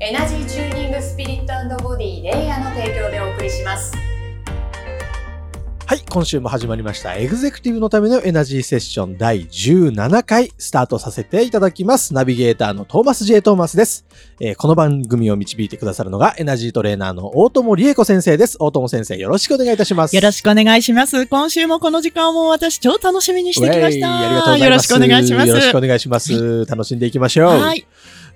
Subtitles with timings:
[0.00, 3.92] エナジーチューニングスピリットボディレイヤーの提供でお送りします
[5.86, 7.16] はい、今週も始まりました。
[7.16, 12.12] エグゼクティブのためのエナジーセッション第17回スタートさせていただきます。
[12.12, 13.40] ナビゲーターのトーマス J.
[13.40, 14.04] トーマスです、
[14.38, 18.58] えーこの番組を導いてくださるのがエナジートレーナーの大友理恵子先生です。
[18.60, 20.14] 大友先生、よろしくお願いいたします。
[20.14, 21.26] よろしくお願いします。
[21.26, 24.20] 今週もこの時間を私超楽しみにしてきました。
[24.20, 24.92] ありがとうございます。
[24.92, 25.48] よろしくお願いします。
[25.48, 26.66] よろしくお願いします。
[26.66, 27.48] 楽しんでいきましょう。
[27.48, 27.86] はい。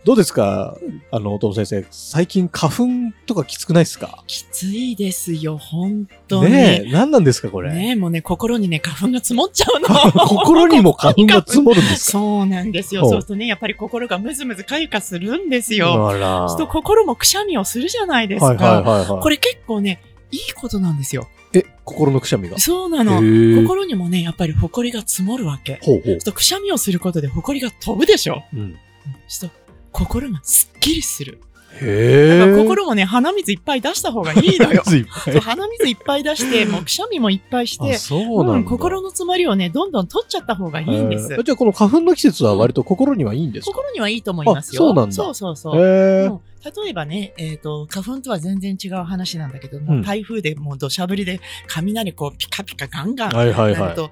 [0.05, 0.77] どうですか？
[1.13, 2.87] あの、大友先生、最近花粉
[3.27, 4.25] とかきつくないですか？
[4.27, 6.51] きついですよ、本当に。
[6.51, 7.73] ねえ、何なんですかこれ？
[7.73, 9.89] ねえ、もうね、心にね、花粉が積もっちゃうの。
[10.27, 12.19] 心にも花粉が積もるんですか？
[12.19, 13.03] そうなんですよ。
[13.03, 16.09] そうするとね、やっぱり心がムズムズかゆかするんですよ。
[16.09, 16.49] あら。
[16.49, 18.47] そうすると心もくしゃみをするじゃないですか。
[18.47, 19.23] はいはいはいはい。
[19.23, 21.29] これ結構ね、いいことなんですよ。
[21.55, 22.59] え、心のくしゃみが？
[22.59, 23.21] そうなの。
[23.63, 25.79] 心にもね、やっぱり埃が積もるわけ。
[25.81, 26.19] ほうほう。
[26.19, 28.43] とくしゃみをすることで埃が飛ぶでしょ。
[28.53, 28.77] うん。
[29.05, 29.62] そうすると
[29.93, 31.41] 心がすっきりする。
[31.81, 32.57] へえ。
[32.57, 34.83] 心もね、鼻水いっぱい出した方がいいのよ。
[35.41, 38.53] 鼻水いっぱい出して、 もうくしゃみもいっぱいしてあ、そうなんだ。
[38.55, 44.83] うん、心の詰まりをね、どんどん取っちゃった方がいいんですじゃあこの花粉の季節は割と心にはいいんですか、心にはいいと思いますよ。
[44.83, 45.81] あそうなんだそうそうそう。
[45.81, 53.81] へえうん例えばね、えっ、と、花粉とは全然違う話なんだけども、うん台風でもう土砂降りで雷こうピカピカガンガンはいはいはい。
[53.81, 54.11] なると、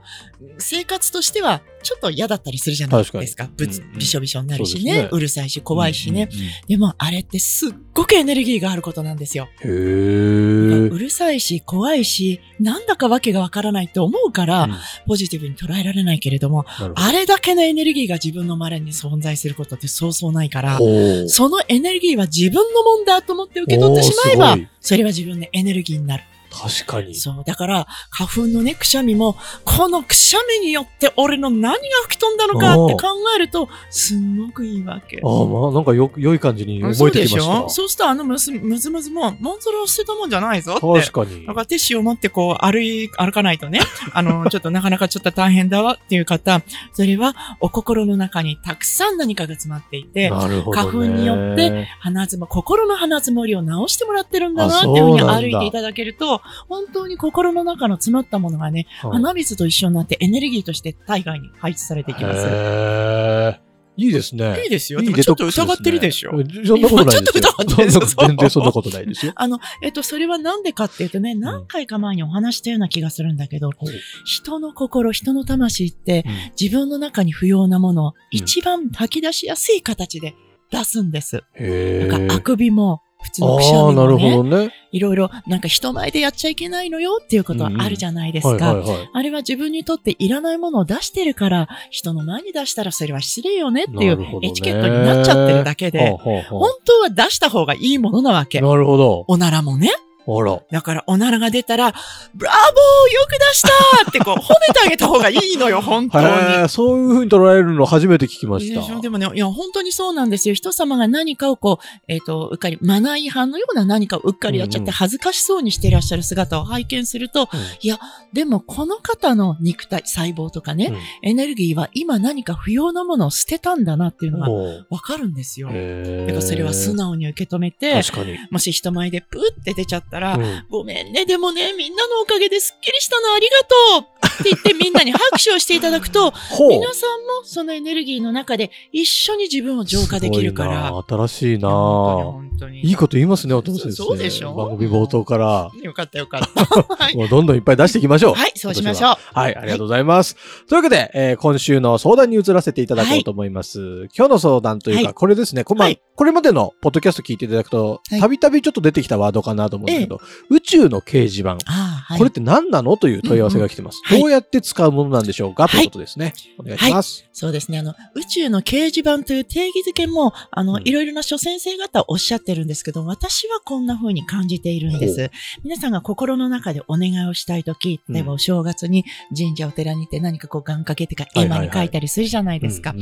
[0.59, 3.19] 生活としてはちょっと嫌だったりするじゃないですか。
[3.19, 6.29] 確かぶつびしょびしょになるしねそううるさいし怖いしね。
[6.31, 6.51] うんうんうん。
[6.69, 9.49] でもあれってすっごくエネルギーがあることなんですよ。
[9.61, 9.69] へえ。
[9.69, 14.75] うるさいし怖いし、なんだかわけがわからないと思うから、うん
[15.07, 20.79] ポジティブに捉えられないけれども、どあれだけのエネルギーが自分の周りに存在することってそうそうないから、
[21.27, 26.25] そのエネルギーは自分のもんだと思って受け取ってしまえばそれは自分のエネルギーになる。
[26.51, 27.15] 確かに。
[27.15, 27.45] そう。
[27.47, 35.21] だから、花粉のね、くしゃみも、このくしゃみによって俺の何が吹き飛んだのかって考えると、すんごくいいわけ。
[35.23, 37.65] ああ、まあなんかよく、良い感じに思そうでしえてきました。
[37.65, 37.69] ょ？
[37.69, 41.01] そうするとあのむずむずむずも、もんそれを捨てたもんじゃないぞって。
[41.01, 41.55] 確かにだ。
[41.55, 43.81] からティッシュを持ってこう歩い、歩かないとね、
[44.13, 46.63] あの、 ちょっとなかなかちょっと大変だわっていう方、
[46.93, 50.83] それはお心の中にたくさん何かが詰まっていて、なるほど、ね。
[50.83, 62.47] 花粉によって鼻づま、心の鼻づもりを直してもらってるんだなっていうふうに歩いていただけると、本当に心の中の詰まったものがね、はい鼻水と一緒になってエネルギーとして体外に排出されていきます。
[62.47, 63.71] へえ。
[64.01, 64.63] いいですね。
[64.63, 65.01] いいですよ。
[65.01, 66.31] いいちょっと疑ってるでしょ。
[66.65, 67.43] そんなことないですよ。
[67.69, 69.33] ちょっと疑ってる全然そんなことないですよ。
[69.37, 73.91] あの、えっと、それはなんでかっていうとね、何回か前にお話したような気がするんだけど、ほう
[74.25, 80.35] 人の心、人の魂ってうん自分の中に不要なものをうん一番吐き出しやすい形で
[80.71, 81.43] 出すんです。
[81.55, 82.09] へえ。
[82.09, 83.95] なんかあくびも、普通のくしゃみ
[84.35, 84.75] もね、ね。
[84.93, 88.83] いろいろなんか人前でやっちゃいけないのよっていうことはあるじゃないですか。
[89.13, 98.63] あれは自分にとっていらないものを出してるから、人の前に出したらそれは失礼よねっていうエチケットになっちゃってるだけで、はあはあは本当は出した方がいいものなわけあ。
[98.63, 99.25] なるほど。
[99.29, 99.91] おならもね。
[100.27, 100.61] あら。
[100.71, 101.93] だから、おならが出たら、
[102.35, 106.69] ブラボーよく出したってこう、 褒めてあげた方がいいのよ、本当に。
[106.69, 108.81] そういう風に捉えるの初めて聞きました。
[108.81, 110.55] でしょでもね、いや、本当にそうなんですよ。
[110.55, 117.99] 人様が何かをこう、えっ、と、うっかり、マナー違反のような何かをうっかりやっちゃっうんうんて恥ずかしそうにしていらっしゃる姿を拝見すると、うんいや、
[118.33, 120.93] でもこの方の肉体、細胞とかね、
[121.23, 124.51] エネルギーは今何か不要なものを捨てたんだなっていうのが
[124.91, 125.69] わかるんですよ。
[125.69, 128.03] だからそれは素直に受け止めて。
[128.51, 133.59] もし人前でプーって出ちゃったら、うんごめんね、でもね、みんなのおかげですっきりしたのありが
[134.03, 136.33] とうって言ってみんなに拍手をしていただくと、
[136.69, 140.93] 皆さんもそのエネルギーの中で一緒に自分を浄化できるから。
[141.09, 142.81] 新しいな本当に。
[142.81, 143.93] いいこと言いますね、お父先生。
[143.93, 144.55] そうでしょ？
[144.55, 145.71] 番組冒頭から。
[145.83, 146.65] よかったよかった。
[146.97, 147.17] はい。
[147.17, 148.35] もうどんどんいっぱい出していきましょう。
[148.35, 149.17] はい、そうしましょう。
[149.33, 150.37] はい、ありがとうございます。
[150.69, 154.09] というわけで、えー今週の相談に移らせていただこうと思います。
[154.17, 160.21] 今日の相談というか、はいこれですね、こ,、まあはいこれまでのポッドキャスト聞いていただくと、はいたびたびちょっと出てきたワードかなと思うんですけど、
[160.51, 161.57] 宇宙の掲示板。
[161.65, 162.19] はい。
[162.19, 164.03] これって何なのという問い合わせが来てます。
[164.11, 166.35] うんうんどうやって使うものなんでしょうか、はいということですね。
[166.59, 167.27] お願いします。
[167.33, 167.79] そうですね。
[167.79, 175.31] あの、宇宙の掲示板という定義づけも、あの、うんいろいろな諸先生方おっしゃってるんですけど、私はこんな風に感じているんでほす。
[175.65, 182.95] 皆さんが心の中でお願いをしたいとき、例えばお正月に神社お寺に行って何かこう願掛けっていうか、絵馬に書いたりするじゃないですか。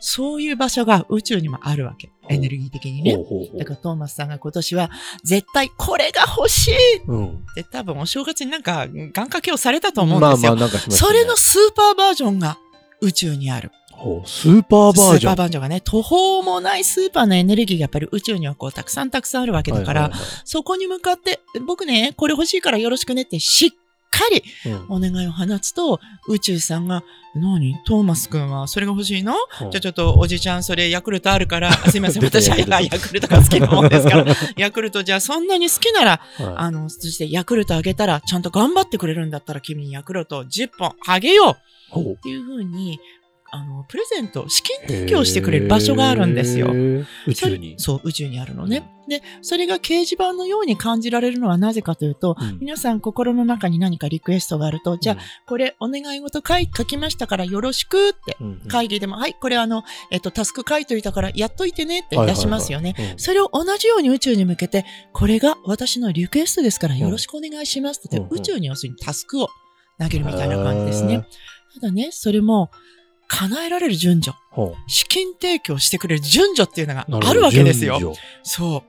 [0.00, 2.10] そういう場所が宇宙にもあるわけ。
[2.28, 3.16] エネルギー的にね。
[3.58, 4.90] だからトーマスさんが今年は
[5.22, 6.74] 絶対これが欲しい
[7.06, 7.44] うん。
[7.70, 10.56] 多分お正月になんか願掛けをされたと思うんですよ。
[10.56, 12.58] まあまあねそれのスーパーバージョンが
[13.00, 13.70] 宇宙にある。
[14.26, 15.20] スーパーバージョン。
[15.20, 20.10] スーパーバージョンがね、途方もないスーパーなエネルギーがやっぱり宇宙にはこうたくさんたくさんあるわけだから、
[20.44, 23.70] そこに向かって、僕ね、これ欲しいからよろしくねってしっ
[24.14, 24.42] かり
[24.88, 27.02] お願いを放つと、宇宙さんが、
[27.34, 27.74] 何？
[27.84, 29.34] トーマスくんはそれが欲しいの？
[29.62, 29.70] うん。
[29.70, 34.24] じゃあちょっとおじちゃんそれヤクルトあるから、あ すいません、私はヤクルトヤクルトが好きなもんですから、
[34.56, 41.56] ヤクルトじゃあそんなに好きなら、はあの、そしてヤクルトあげたら、ちゃんと頑張ってくれるんだったら君にヤクルト10本あげよ
[41.96, 42.12] う。
[42.12, 42.98] っていうふうに、
[43.54, 46.72] あの、プレゼント、資金提供してくれる場所があるんですよ。
[47.26, 47.76] 宇宙に。
[47.78, 48.90] そう、宇宙にあるのね。
[49.08, 52.58] で、それが掲示板のように感じられるのはなぜかというと、うん。
[52.58, 55.16] 皆さん心の中に何かリクエストがあると、じゃあ、
[55.46, 58.68] これお願い事書い書きましたからよろしくって、うん、うん。
[58.68, 62.94] 会議でも、はい、これあの、えっと、タスク書いといたからやっといてねって出しますよね。
[62.98, 63.18] うん。
[63.18, 69.48] それを同じように宇宙に向けて、これが私のリクエストですからよろしくお願いしますって言って、うん宇宙に要するにタスクを
[70.00, 71.26] 投げるみたいな感じですね。
[71.74, 72.70] ただね、それも、
[73.28, 78.14] 叶えられる順序、ほ資金提供してくれる順序っていうのがあるわけですよ。
[78.42, 78.84] そ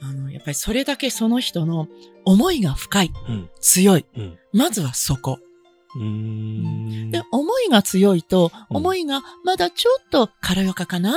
[0.00, 0.04] う。
[0.04, 1.88] あの、やっぱりそれだけその人の
[2.24, 4.06] 思いが深い、うん強い。
[4.16, 5.38] うんまずはそこ。
[5.96, 7.10] うーん。
[7.10, 8.76] で、思いが強いと、うん。
[8.76, 11.14] 思いがまだちょっと軽やかかな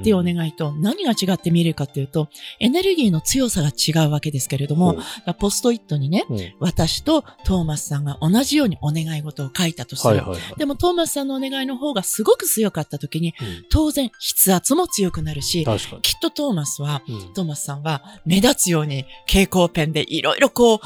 [0.00, 2.28] っていうお願いと何が違って見えるかっていうと、
[2.60, 4.96] エネルギーの強さが違うわけですけれども、
[5.38, 6.24] ポストイットにね、
[6.58, 10.22] 私とトーマスさんが同じようにお願い事を書いたとする。
[10.56, 13.66] でもトーマスさんのお願いの方がすごく強かった時に、うん。
[13.70, 15.64] 当然筆圧も強くなるし。
[16.02, 17.32] きっとトーマスはうん。
[17.34, 20.80] トーマスさんは目立つように蛍光ペンでいろいろこう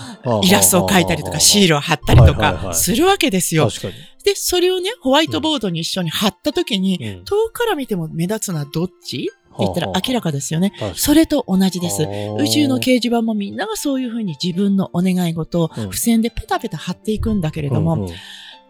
[0.46, 3.68] イラストを描いたりとかシールを貼ったりとかするわけですよ。
[3.68, 3.94] 確かに。
[4.24, 7.24] で、それをね、ホワイトボードに一緒に貼った時に、うん。
[7.24, 9.30] 遠くから見ても目立つのはどっち？
[9.54, 10.72] って言ったら明らかですよね。
[10.96, 12.02] それと同じです。
[12.38, 15.82] 宇宙の掲示板もみんながそういうふうに自分のお願い事をうん。
[15.90, 18.08] 付箋でペタペタ貼っていくんだけれども、うんうん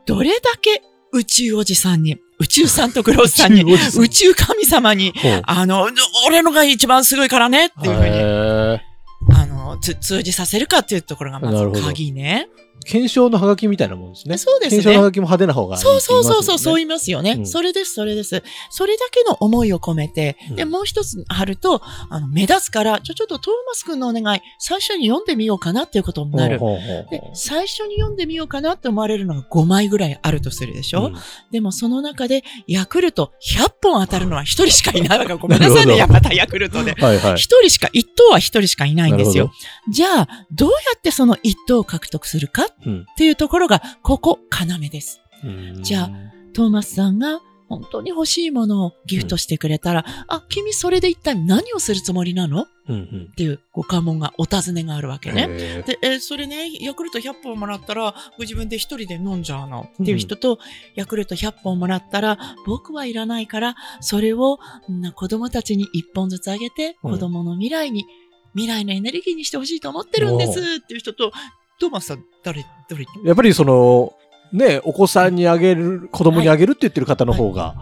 [0.07, 3.63] どれだけ宇宙おじさんに、宇宙サンタクロースさんに、
[3.99, 5.15] 宇宙神様に、
[5.45, 5.89] あの、
[6.27, 8.11] 俺のが一番すごいからねっていうふうに、
[9.35, 12.49] あの、つ通じさせるかっていうところがまず鍵ね。
[12.85, 14.39] 検証のハガキみたいなもんですね。
[14.39, 15.05] そうです検証のハね。
[15.09, 16.01] ガキも派手な方がいいってそう。
[16.01, 17.33] そうそうそう、そう言いますよね。
[17.33, 18.43] うんそれです、それです。
[18.71, 26.59] それだけの思いを込めて、で、うんもう一つ貼ると、あの、目立つから、じゃあちょっとトーマス君のお願い、最初に読んでみようかなっていうことになる。
[26.59, 31.15] ほうほうほうほうで、最初に読んでみようかなって思われるのが5枚ぐらいあるとするでしょ、うん
[31.51, 35.35] でもその中で、ヤクルト100本当たるのは1人しかいないわけ。
[35.39, 36.93] ごめんなさいね、またヤクルトで。
[36.93, 37.37] はいはい1。
[37.37, 39.53] 人しか、1等は1人しかいないんですよ。
[39.93, 43.07] じゃあ、どうやってその1等を獲得するかっうん。
[43.17, 45.21] ていうところが、ここ、要です。
[45.45, 45.83] うん。
[45.83, 46.11] じゃあ
[46.53, 52.63] トーマスさんが本当に欲しいものをギフトしてくれたら、あ、君それで一体何をするつもりなの？
[52.63, 53.33] っうんうん。
[53.35, 55.49] ていうご関門が、お尋ねがあるわけね。
[55.87, 59.89] で、えーそれね、ヤクルト100本もらったら、ご自分で一人で飲んじゃうの。
[60.03, 60.59] っていう人と、
[60.95, 64.59] ヤクルト100本もらったら、僕はいらないから、それを
[64.91, 67.13] ん子供たちに1本ずつあげて、うん。
[67.13, 68.05] 子供の未来に、
[68.55, 70.61] 未来のエネルギーにしてほしいと思ってるんです。
[70.61, 71.33] っていう人と、
[71.81, 74.15] トーマスさん、誰、どれやっぱりその、
[74.53, 77.75] ね、お子さんにあげる、子供にあげるって言ってる方の方が、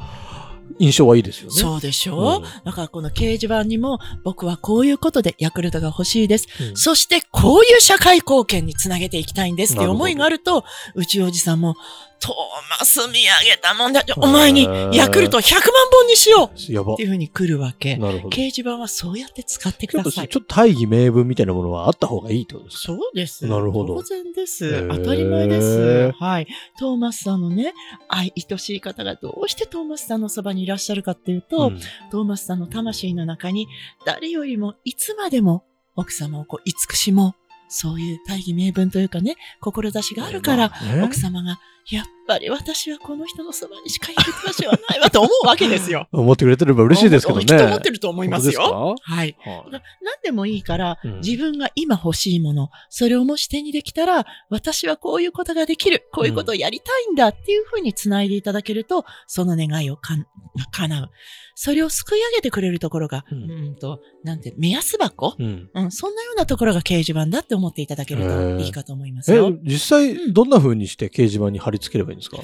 [0.79, 1.55] 印象はいいですよね。
[1.55, 2.65] そうでしょ、うん。
[2.65, 6.49] だからこの掲示板にも、僕はこういうことでヤクルトが欲しいです。
[6.61, 6.77] うん。
[6.77, 11.77] そしてこういう社会貢献につなげていきたいんですっていう思いがあると、宇宙おじさんも、
[12.23, 14.05] トーマス見上げたもんだ。
[14.17, 15.61] お前にヤクルト100万
[15.93, 16.97] 本にしようやばっ。
[16.97, 17.97] ていうふうに来るわけ。
[17.97, 18.37] なるほど。
[18.37, 20.41] 掲示板はそうやって使ってくださいちょ。
[20.41, 22.83] っと大義名分みたいなものはあった方がいいってことですか？
[22.93, 23.47] そうです。
[23.47, 24.67] なるほど当然でへす。
[24.67, 26.13] ー当たり前です。
[26.13, 26.47] はい。
[26.79, 27.75] トーマスさんのね、
[28.09, 31.81] 愛、愛しい方がどうしてトーマスさんのそばにいらっしゃるかっていうと、うん
[32.13, 33.67] トーマスさんの魂の中に、
[34.07, 35.65] 誰よりもいつまでも
[35.97, 37.35] 奥様をこう慈しもう。
[37.75, 41.59] そういう大義名分というかね、志があるから、奥様が、
[41.91, 46.07] やっぱり私はこの人のそばにしか行く場所はないわ と思うわけですよ。
[46.13, 47.45] 思ってくれてれば嬉しいですけどね。
[47.45, 48.63] きっと思ってると思いますよ。
[48.63, 49.37] 本はい。
[49.41, 60.27] はいな何でもいいから、うん自分が今欲しいもの、それをもし手にできたら、私はこういうことができる、こういうことをやりたいんだっていうふうに繋いでいただけると、その願いをかん
[60.73, 61.11] 叶う。
[61.55, 65.35] それを救い上げてくれるところが、ううんん、と、なんて、目安箱？
[65.39, 65.71] うん。
[65.75, 72.39] うん、そんなようなところが掲示板だって思っていただけるといいかと思いますえよ。、実際、どんな風にして掲示板に貼り付ければいいんですか？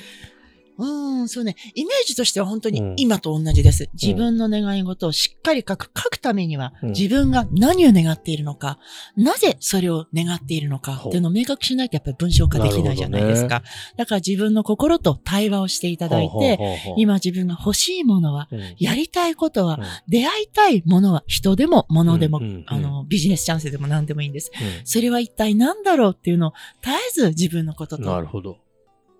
[0.80, 1.56] うん、そうね。
[1.75, 3.90] イメージとしては本当うんに今と同じです。
[4.00, 5.90] 自分の願い事をしっかり書く。
[6.00, 8.78] 書くためには、うん自分が何を願っているのか、
[9.16, 13.64] なぜそれを願っているのかっていうのを明確しないとやっぱり文章化できないじゃないですか。
[13.97, 16.61] だから自分の心と対話をしていただいて、
[16.97, 24.52] 今自分が欲しいものは、うん、やりたいことはうん、出会いたいものは人でも物でも、うんうんうんあの、ビジネスチャンスでも何でもいいんです。
[24.54, 28.58] うんそれは一体何だろうっていうのを絶えず自分のこととなるほど。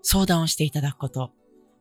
[0.01, 1.31] 相談をしていただくこと。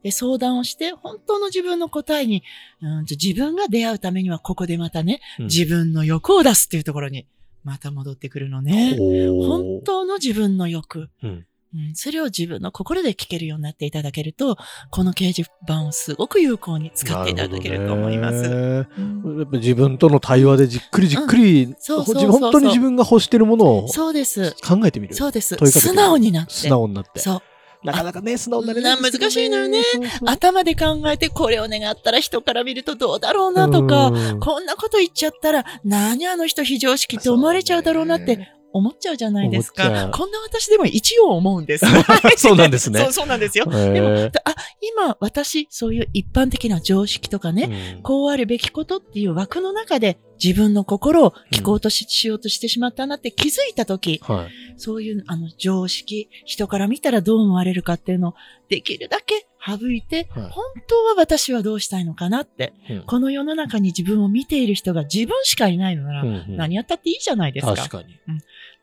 [0.02, 2.42] で、相談をして、本当の自分の答えに、
[2.80, 7.26] うんと自分が出会うためには、ここでまたね、うん自分の欲を出すっていうところに、
[7.64, 8.96] また戻ってくるのね。
[8.96, 11.10] 本当の自分の欲。
[11.22, 14.56] うんうん、それを自分の心で聞けるようになっていただけると、
[14.90, 18.36] この掲示板をすごく有効に使っていただけると思います。
[18.36, 24.54] うんやっぱ自分との対話でじっくりじっくり、本当に自分が欲してるものをそうです。
[24.66, 25.14] 考えてみる。
[25.14, 25.56] そうです。
[25.56, 26.54] 素直になって。
[26.54, 27.20] 素直になって。
[27.20, 27.42] そう。
[27.84, 29.82] なかなかね、素直になれないんですけど難しいのよね。
[29.82, 30.28] そうそう。
[30.28, 34.40] 頭で考えてこれを願ったら人から見るとどうだろうなとか、うん。
[34.40, 40.10] こんなこと言っちゃったら、何あの人非常識って思われちゃうだろうなって思っちゃうじゃないですか。
[40.12, 41.86] こんな私でも一応思うんです。
[42.36, 43.00] そうなんですね。
[43.04, 43.64] そう、そうなんですよ。
[43.66, 44.54] でも、あ、
[44.96, 48.02] 今私、そういう一般的な常識とかね、うん。
[48.02, 54.78] こうあるべきことっていう枠の中で自分の心を聞こうとし,、しようとしてしまったなって気づいたとき、はい。
[54.78, 58.34] そういうあの常識、人から見たらどう思われるかっていうのを
[58.68, 60.50] できるだけ省いて、はい。
[60.50, 63.02] 本当は私はどうしたいのかなって、うん。
[63.02, 66.56] この世の中に自分を見ている人が自分しかいないのなら、うんうん。
[66.56, 67.74] 何やったっていいじゃないですか。
[67.74, 68.18] 確かに。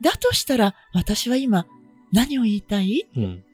[0.00, 1.66] だとしたら、私は今、
[2.12, 3.06] 何を言いたい？
[3.16, 3.44] うん。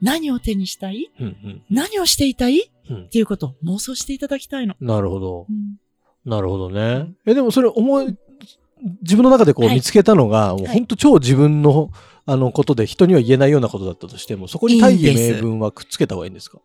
[0.00, 1.10] 何を手にしたい？
[1.20, 1.62] うんうん。
[1.70, 2.62] 何をしていたい？
[2.62, 3.08] っうん。
[3.08, 4.74] ていうことを妄想していただきたいの。
[4.80, 5.46] なるほど。
[5.48, 5.76] うん
[6.24, 7.12] なるほどね。
[7.26, 8.16] え、でもそれ思い、
[9.02, 11.90] 自分の中でこうはい見つけたのが、もうはい本当超自分の
[12.24, 16.58] あのことで人には言えないようなことだったとしても、そこに大義名分はくっつけた方がいいんですか？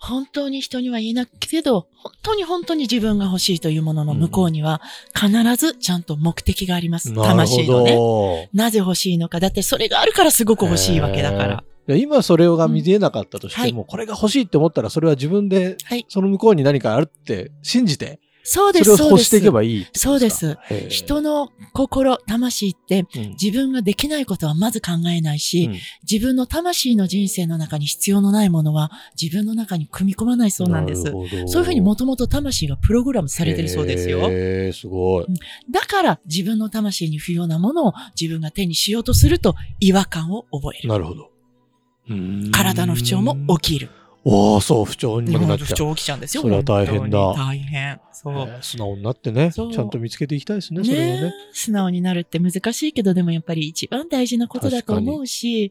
[0.00, 4.80] 本当に人には言えないけど、本当に本当に自分が欲しいというものの向こうには、
[5.12, 7.12] 必ずちゃんと目的があります。
[7.12, 7.96] なるほ魂のね。
[7.96, 8.48] ど。
[8.52, 9.40] なぜ欲しいのか。
[9.40, 11.96] だってそれがあるからすごく欲しいわけだから。
[11.96, 16.06] 今それが見えなかったとしても、これが欲しいって思ったら、それは自分で、はい。
[16.08, 19.24] その向こうに何かあるって信じて、そうです、それをそうです。
[19.24, 20.56] 欲していけばいいそうです
[20.88, 25.78] 人の心、魂ってうん自分ができないことはまず考えないし、うん
[26.10, 28.90] 自分の魂の人生の中に必要のないものは
[29.20, 31.02] 自分の中に組み込まないそうなんです。
[31.02, 34.20] そういうふうにもともと魂がプログラムされてるそうですよ。
[34.30, 35.26] へーすごい。
[35.70, 40.88] だから自分の魂に不要なものを自分が手にしようとすると違和感を覚える。
[40.88, 41.30] なるほど。
[42.52, 43.90] 体の不調も起きる。
[44.30, 45.66] おおそう、不調になっちゃう。
[45.66, 46.42] 不調起きちゃうんですよ。
[46.42, 47.98] それは大変だ大変。
[48.12, 48.34] そう。
[48.34, 51.32] えー素直になってね、ちゃんと見つけていきたいですね、それはねね。
[51.52, 55.70] 素直になるって難しいけど、でもやっぱり一番大事なことだと思うし、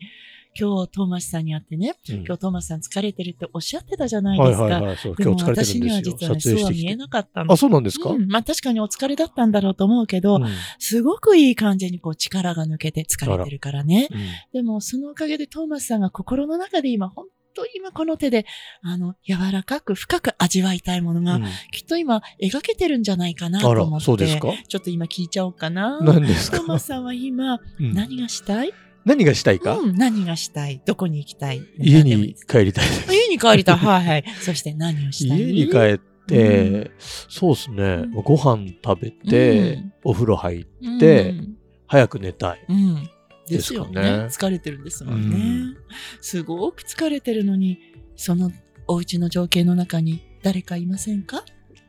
[0.60, 4.64] 今日トーマスさんに会ってね、うん今日トーマスさん疲れてるっておっしゃってたじゃないですか。
[4.64, 6.18] はいはいはい、そう、今日疲れて私にはるんですよ。
[6.18, 6.60] 実はね、撮影してきて。
[6.60, 7.54] そうは見えなかったの。
[7.54, 10.48] あ、そうなんですか、うん、まあ確かにお疲れだったんだろうと思うけど、うん
[10.80, 14.08] すごくいい感じにこう力が抜けて疲れてるからね。
[14.10, 14.20] うん
[14.54, 17.26] でもそのおかげでトーマスさんが心の中で今本
[17.58, 18.46] 当に今この手で、
[18.82, 24.06] あの、柔らかく深く味わいたいものが、うんきっと今描けてるんじゃないかなと思っ、て。
[24.06, 24.54] そうですか？
[24.68, 26.00] ちょっと今聞いちゃおうかな。
[26.02, 26.58] 何ですか？
[26.58, 28.74] トーマスさんは今、うん何がしたい？
[29.06, 30.82] 何がしたいか、うん、何がしたい？
[30.86, 31.62] どこに行きたい？
[31.78, 33.14] 家に帰りたいです。
[33.14, 33.78] 家に帰りたい。
[33.78, 34.24] はいはい。
[34.42, 35.40] そして何をしたい？
[35.40, 42.66] 家に帰って、うそうですね、うんご飯食べて、うんお風呂入って、うん早く寝たい。
[42.68, 43.10] うん。
[43.50, 44.28] ですよね。
[44.30, 45.78] 疲れてるんですもんね、うん。
[46.22, 47.80] すごく疲れてるのに、
[48.16, 48.52] その
[48.88, 51.44] お家の情景の中に誰かいませんか、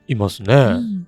[0.06, 0.54] いますね。
[0.54, 1.06] うん、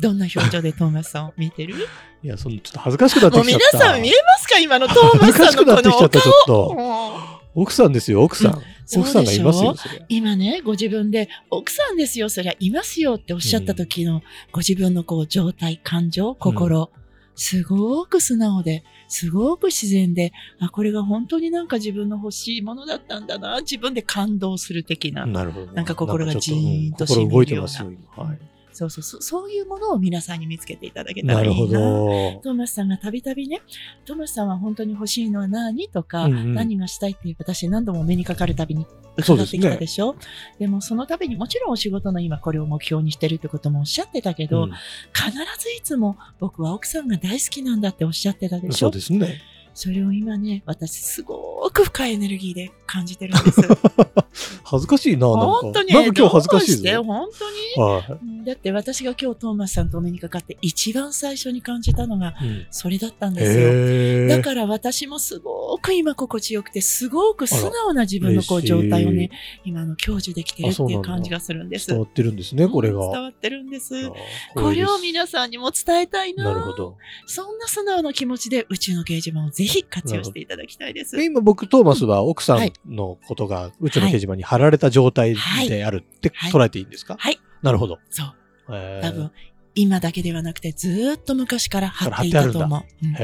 [0.00, 1.74] どんな表情でトーマスさんを見てる？
[2.22, 3.78] いや、そのちょっと恥ずかしくなってきちゃった。
[3.78, 4.58] さん見えますか？
[4.58, 6.74] 今のトーマスさんのこのお恥ずかしくなってきちゃったちょっと。
[6.76, 8.62] 顔奥さんですよ、奥さん。
[8.84, 9.76] そう奥さんがいますよ。
[10.08, 16.90] 今ね、ご自分で、奥さんですよ、そりゃ、いますよっておっしゃった時の、ご自分のこう、状態、感情、心、
[17.36, 25.26] すごく素直で、すごく自然で、あ、これが本当になんか自分の欲しいものだったんだな、自分で感動する的な。
[25.26, 25.72] なるほど。
[25.72, 28.24] なんか心がなんかちょっジーンとうん心染みるような動いてますよ、今。
[28.24, 28.38] はい。
[28.74, 31.48] そうそうそう、そういうものを皆さんに見つけていただけたらいいな。
[31.48, 32.40] なるほど。
[32.42, 33.62] トーマスさんがたびたびね、
[34.04, 35.88] トーマスさんは本当に欲しいのは何？
[35.88, 40.16] とか、うんうん何がしたいっていう私何度も目にかかるたびに伺ってきたでしょ？
[40.58, 44.72] でもそのたびにもちろんお仕事の今これを目標にしてるってこともおっしゃってたけど、うん
[45.14, 49.40] 必ずいつも僕は奥さんが大好きなんだっておっしゃってたでしそょうですね。
[49.74, 53.60] それを今ね、私すごく深いエネルギーで感じてるんです。
[54.64, 55.46] 恥ずかしいな、なんか。
[55.46, 55.92] 本当に。
[55.92, 57.02] なんか今日恥ずかしいぞ。
[57.04, 57.82] 本当に？
[57.82, 62.46] はだって私が今日トーマスさんとお目にかかって一番最初に感じたのがい。
[62.46, 63.68] うんそれだったんですよ。
[63.68, 69.30] へーだから私もすごごく今心地よくて、すごく素直な自分のこう状態をね、
[69.64, 71.88] 今の享受できてるっていう感じがするんです。
[71.88, 73.06] 伝わってるんですね、これが。
[73.06, 73.94] うん伝わってるんです。
[74.06, 74.10] あ
[74.54, 76.44] これを皆さんにも伝えたいな。
[76.44, 76.96] なるほど。
[77.26, 81.16] そんな素直な気持ちで宇宙の掲示板をぜひ活用していただきたいです。
[81.16, 85.36] で今僕、トーマスは奥さんのことが宇宙の掲示板に貼られた状態
[85.68, 87.16] であるってはい捉えていいんですか？
[87.18, 87.38] はい。
[87.62, 87.98] なるほど。
[88.10, 88.32] そう。
[88.68, 88.72] 多
[89.12, 89.30] 分、
[89.74, 93.06] 今だけではなくて、ずーっと昔から貼っていたと思う。
[93.06, 93.14] うん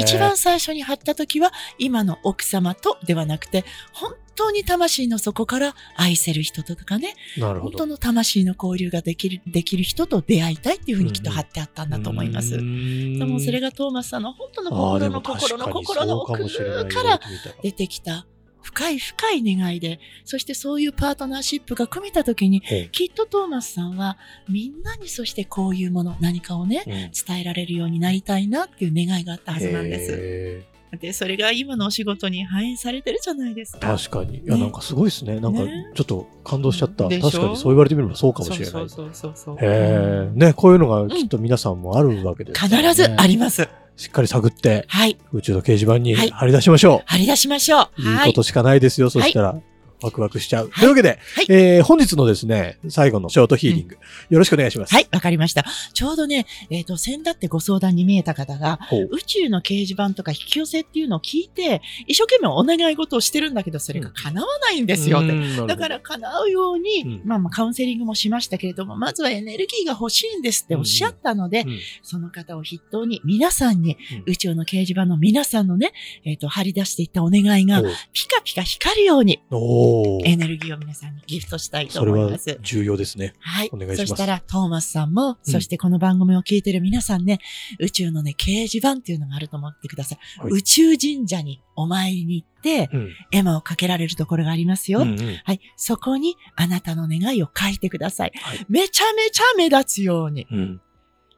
[0.00, 7.14] 一番最初に貼った時は、今の奥様とではなくて、本当に魂の底から愛せる人とかね。
[7.38, 12.54] 本当の魂の交流ができる、できる人と出会いたいっていうふうにきっと貼ってあったんだと思います。
[12.54, 17.20] うんもそれがトーマスさんの本当の心の心の心の奥から
[17.62, 18.26] 出てきた
[18.68, 22.60] 深い深い願いで、そしてそういうパートナーシップが組めた時に、
[22.92, 30.12] きっとトーマスさんはみんなにそしてこういうもの、何かをね、うん伝えられるようになりたいなっていう願いがあったはずなんです。
[30.12, 30.62] へ
[31.00, 33.96] で、それが今のお仕事に反映されてるじゃないですーか。
[33.96, 34.38] 確かに。
[34.38, 35.40] いや、ねなんかすごいですね。
[35.40, 37.08] なんかねちょっと感動しちゃった。
[37.08, 37.30] でしょ？
[37.30, 38.70] 確かにそう言われてみればそうかもしれない。
[38.70, 39.56] そうそうそうそう。
[39.56, 40.30] へえ。
[40.34, 43.68] ね、こういうのがきっと皆さんもあるわけですからね必ずあります。
[43.98, 45.18] しっかり探って、はい。
[45.32, 47.88] 宇宙の掲示板にはい貼り出しましょ張り出しましょう。
[47.98, 48.02] う。
[48.02, 48.26] いいはい。
[48.28, 49.10] ことしかないですよ。
[49.10, 49.60] そしたら、
[50.02, 50.68] ワクワクしちゃう。
[50.68, 50.70] い。
[50.70, 51.46] というわけで、はい。
[51.48, 53.98] えー本日のですね、最後のショートヒーリング、
[54.30, 54.94] よろしくお願いします。
[54.94, 55.64] はい、わかりました。
[55.94, 58.78] ちょうどね、えっ、と、先だってご相談に見えた方が。
[59.10, 65.30] 宇宙の掲示板とか引き寄せっていうのを聞いて、一生懸命お願い事をしてるんだけど、それが叶わないんですよって。
[65.30, 67.22] うんだから、叶うように、うん。
[67.24, 71.78] まあまあカウンセリングもしましたけれども、まずはエネルギーが欲しいんですっておっしゃったので、うん。
[72.02, 74.32] その方を筆頭に皆さんに、うん。
[74.32, 75.92] 宇宙の掲示板の皆さんのね、
[76.24, 79.87] えっ、と、張り出していったお願いがピカピカ光るようにおー
[80.24, 82.58] エネルギーを皆さんにギフトしたいとそれは思います。
[82.62, 83.34] 重要ですね。
[83.40, 83.70] はい。
[83.72, 87.38] お願いしますそしたら、トーマスさんも、うんそしてこの番組を聞いてる皆さんね、
[87.78, 90.18] 宇宙のね、掲示板っていうのがあると思ってください。
[90.40, 93.10] はい宇宙神社にお参りに行って、うん。
[93.30, 95.00] 絵馬をかけられるところがありますよ。
[95.00, 95.60] うんうんはい。
[95.76, 98.32] そこにあなたの願いを書いてください。
[98.34, 100.46] はいめちゃめちゃ目立つように。
[100.50, 100.80] うん。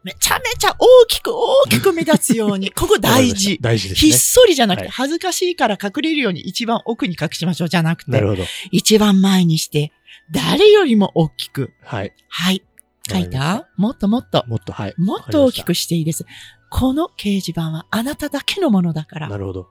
[0.03, 2.71] めちゃめちゃ大きく大きく目立つように。
[2.73, 3.59] ここ大事。
[3.61, 4.11] 大事ですね。
[4.11, 8.43] ひっそりじゃなくて、はい恥ずかしいから隠れるように一番奥に隠しましょうじゃなくて、なるほど。
[8.71, 9.91] 一番前にして、
[10.31, 11.71] 誰よりも大きく。
[11.83, 12.13] はい。
[12.29, 12.63] はい。
[13.09, 13.67] 書いた？
[13.77, 14.43] もっともっと。
[14.47, 14.93] もっと、はい。
[14.97, 16.25] もっと大きくしていいです。
[16.69, 19.67] この掲示板はあなただけのものだから、なるほど。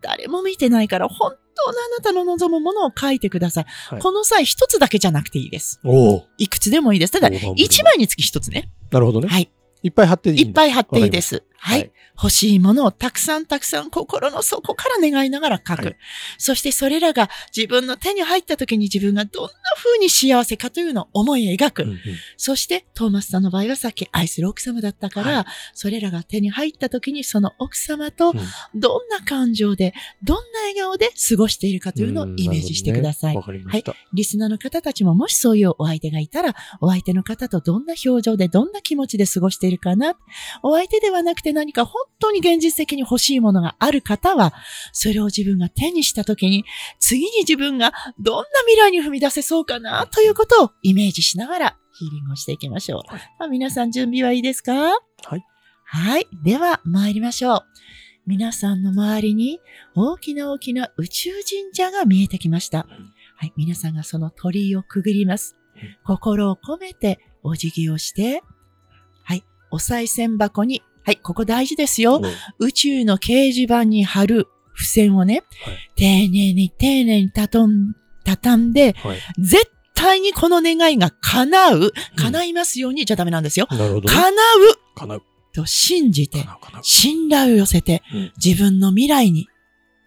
[0.00, 3.64] 誰も見てないから、本当のあなたの望むものを書いてください。
[3.88, 5.80] はいこの際一つだけじゃなくていいです。
[5.84, 6.26] おお。
[6.38, 7.12] いくつでもいいです。
[7.12, 8.70] ただ、一枚につき一つね。
[8.90, 9.28] なるほどね。
[9.28, 9.50] はい。
[9.84, 11.42] いっぱい貼っていいんだいっぱい貼っていいです。
[11.64, 11.78] はい。
[11.80, 15.84] はい欲しいものをたくさんたくさん心の底から願いながら書く。
[15.84, 15.96] はい
[16.38, 21.82] そしてそれらが自分の手に入った時に自分がどんな風に幸せかというのを思い描く。
[21.82, 21.98] うんうん
[22.36, 33.32] そして、トーマスさんの場合はさっき愛する奥様だったから、はいそれらが手に入った時にその奥様とうんどんな感情で、どんな笑顔で過ごしているかというのをイメージしてください。
[33.32, 33.94] ねわかりました。
[34.12, 40.16] リスナーの方たちももしそういうお相手がいたら、お相手の方とどんな表情でどんな気持ちで過ごしているかな。
[40.62, 44.52] お相手ではなくて何か本当に現実的に欲しいものがある方は、
[44.92, 46.64] それを自分が手にした時に、
[46.98, 53.10] 次に自分がどんな未来に踏み出せそうかなということをイメージしながらヒーリングをしていきましょう。
[53.10, 54.72] はいまあ、皆さん準備はいいですか？
[54.72, 54.96] は
[55.36, 55.44] い。
[55.84, 56.26] はい。
[56.42, 57.60] では参りましょう。
[58.26, 59.60] 皆さんの周りに
[59.94, 62.86] 大きな大きな宇宙神社が見えてきました。
[63.36, 63.52] はい。
[63.56, 65.96] 皆さんがその鳥居をくぐりますうん。
[66.04, 68.42] 心を込めてお辞儀をして、
[69.24, 69.44] はい。
[69.70, 71.16] お賽銭箱に、はい。
[71.16, 72.20] ここ大事ですよ。
[72.58, 79.18] 宇宙の掲示板に貼る付箋をね、はい丁寧に丁寧に畳ん畳んで、はい。
[79.38, 83.66] 絶対にこの願いが叶う、叶いますようにじゃダメなんですよ。
[83.70, 84.14] なるほどね。
[84.14, 84.34] 叶う
[84.96, 85.22] 叶う。
[85.54, 86.44] と信じて。
[86.82, 89.46] 信頼を寄せてうん、自分の未来に、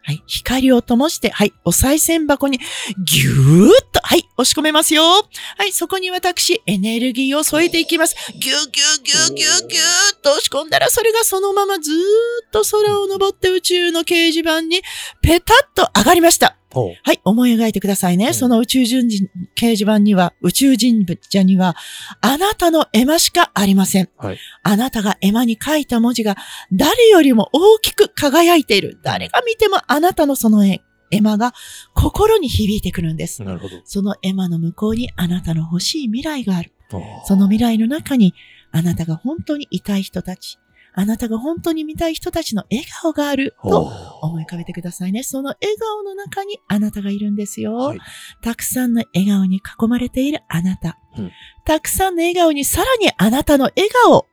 [0.08, 2.60] はい、光を灯して、はい、お賽銭箱に、
[2.98, 5.04] ぎゅーっと、はい、押し込めますよ。
[5.04, 8.15] はい、そこに私、エネルギーを添えていきます。
[8.39, 14.82] ぎゅーぎゅーぎゅーぎゅーぎゅーっと押し込んだら、それがそのままずーっと空を登って宇宙の掲示板に、
[15.22, 16.56] ペタッと上がりました。
[16.82, 18.28] はい、思い描いてくださいね。
[18.28, 19.08] うんその宇宙人
[19.56, 21.76] 掲示板には、宇宙人社には、
[22.22, 24.10] あなたの絵馬しかありません。
[24.18, 24.38] はい。
[24.63, 26.36] あなたが絵馬に書いた文字が、
[26.72, 29.00] 誰よりも大きく輝いている。
[29.04, 31.54] 誰が見てもあなたのその絵絵馬が
[31.94, 33.44] 心に響いてくるんです。
[33.44, 33.78] なるほど。
[33.86, 36.74] その絵馬の向こうにあなたの欲しい未来がある。
[36.90, 38.34] そその未来の中に、
[38.72, 40.60] あなたが本当にいたい人たち、
[41.00, 43.92] あなたが本当に見たい人たちの笑顔があると
[44.24, 45.22] 思い浮かべてくださいね。
[45.22, 47.76] その笑顔の中にあなたがいるんですよ。
[47.76, 48.00] はい。
[48.42, 50.98] たくさんの笑顔に囲まれているあなた。
[51.16, 51.32] うん
[51.66, 54.26] たくさんの笑顔にさらにあなたの笑顔。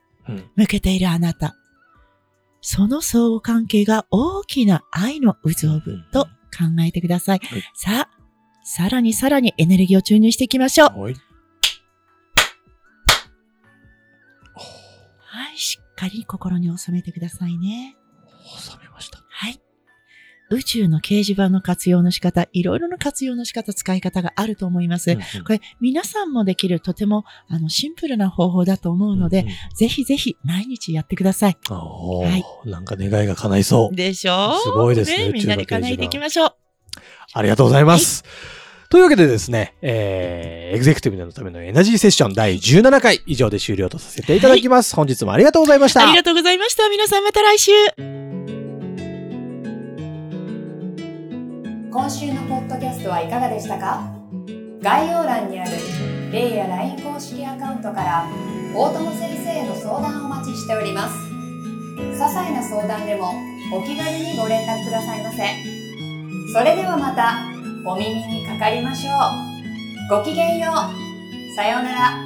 [0.57, 1.55] 向けているあなた。
[2.63, 7.41] その相互関係が大きな愛の渦をぶと考えてください。
[7.45, 8.11] はいさあ、
[8.65, 10.99] さらにさらにエネルギーを注入していきましょう。
[10.99, 11.15] はい。
[15.27, 17.97] はい、しっかり心に収めてくださいね。
[18.59, 19.19] 収めました。
[19.29, 19.61] はい。
[20.51, 25.13] 宇宙の掲示板の活用の仕方、いろいろな活用の仕方、使い方があると思います。
[25.13, 31.57] うんうんこれ、皆さんもできるとても、あの、シンプルな方法だと思うので、うんうんぜひぜひ毎日やってください。
[31.69, 33.97] はいなんか願いが叶いそう。
[33.97, 36.55] でしょすごいですね宇宙のみんなで叶えていきましょう。
[37.33, 38.25] ありがとうございます。
[38.95, 44.95] というわけでですね、えー、エグゼクティブのためのエナジーセッション第17回以上で終了とさせていただきます。
[44.95, 46.07] 本日もありがとうございました。
[46.07, 46.89] ありがとうございました。
[46.89, 47.73] 皆さんまた来週。
[51.91, 54.15] 今週のポッドキャストはいかがでしたか？
[54.81, 55.73] 概要欄にある
[56.31, 58.29] レイや LINE 公式アカウントから
[58.77, 61.17] 大友先生への相談をお待ちしております
[61.99, 63.33] 些細な相談でも
[63.73, 65.43] お気軽にご連絡くださいませ
[66.53, 67.54] それではまた
[67.87, 70.17] お耳にかかりましょう。
[70.17, 71.55] ごきげんよう。
[71.55, 72.19] さようなら。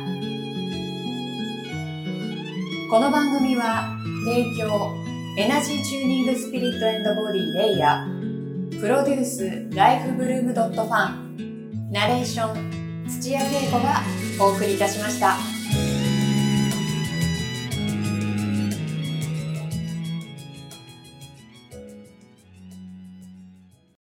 [2.89, 4.95] この番組は提供
[5.37, 8.81] エナジーチューニングスピリットボディレイヤー。
[8.81, 11.91] プロデュースライフブルームドットファン。
[11.91, 14.03] ナレーション土屋恵子が
[14.41, 15.58] お送りいたしました。